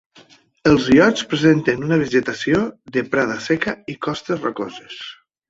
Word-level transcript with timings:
Els 0.69 0.87
illots 0.93 1.25
presenten 1.33 1.83
una 1.89 1.99
vegetació 2.05 2.63
de 2.97 3.05
prada 3.13 3.37
seca 3.49 3.77
i 3.95 3.97
costes 4.09 4.43
rocoses. 4.49 4.99